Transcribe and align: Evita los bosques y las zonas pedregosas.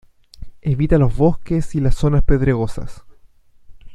Evita 0.63 0.97
los 0.97 1.15
bosques 1.15 1.75
y 1.75 1.79
las 1.79 1.93
zonas 1.93 2.23
pedregosas. 2.23 3.03